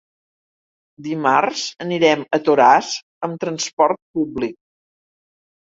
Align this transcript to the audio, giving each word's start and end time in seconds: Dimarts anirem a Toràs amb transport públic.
Dimarts 1.07 1.65
anirem 1.85 2.25
a 2.37 2.39
Toràs 2.47 2.91
amb 3.29 3.39
transport 3.47 4.03
públic. 4.19 4.57